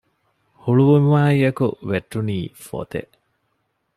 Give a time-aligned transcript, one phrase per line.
[0.61, 3.13] ހުޅުވުމާއިއެކު ވެއްޓުނީ ފޮތެއް